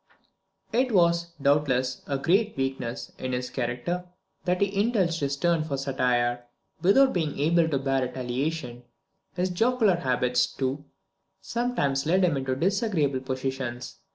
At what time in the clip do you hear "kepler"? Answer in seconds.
0.65-0.81